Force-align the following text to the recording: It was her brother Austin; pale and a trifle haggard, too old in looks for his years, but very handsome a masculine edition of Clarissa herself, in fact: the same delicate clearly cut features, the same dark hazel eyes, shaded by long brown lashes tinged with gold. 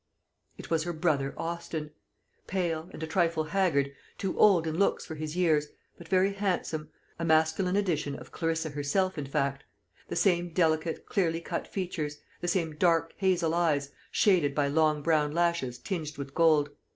It 0.57 0.71
was 0.71 0.81
her 0.85 0.93
brother 0.93 1.35
Austin; 1.37 1.91
pale 2.47 2.89
and 2.91 3.03
a 3.03 3.05
trifle 3.05 3.43
haggard, 3.43 3.93
too 4.17 4.35
old 4.35 4.65
in 4.65 4.79
looks 4.79 5.05
for 5.05 5.13
his 5.13 5.35
years, 5.37 5.67
but 5.95 6.07
very 6.07 6.33
handsome 6.33 6.89
a 7.19 7.23
masculine 7.23 7.75
edition 7.75 8.15
of 8.15 8.31
Clarissa 8.31 8.71
herself, 8.71 9.19
in 9.19 9.27
fact: 9.27 9.63
the 10.07 10.15
same 10.15 10.53
delicate 10.53 11.05
clearly 11.05 11.39
cut 11.39 11.67
features, 11.67 12.17
the 12.39 12.47
same 12.47 12.77
dark 12.77 13.13
hazel 13.17 13.53
eyes, 13.53 13.91
shaded 14.09 14.55
by 14.55 14.67
long 14.67 15.03
brown 15.03 15.33
lashes 15.33 15.77
tinged 15.77 16.17
with 16.17 16.33
gold. 16.33 16.71